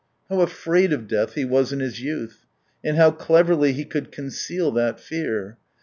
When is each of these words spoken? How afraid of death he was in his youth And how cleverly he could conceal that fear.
How 0.31 0.39
afraid 0.41 0.93
of 0.93 1.07
death 1.07 1.35
he 1.35 1.45
was 1.45 1.71
in 1.71 1.79
his 1.79 2.01
youth 2.01 2.47
And 2.83 2.97
how 2.97 3.11
cleverly 3.11 3.73
he 3.73 3.85
could 3.85 4.11
conceal 4.11 4.71
that 4.71 4.99
fear. 4.99 5.59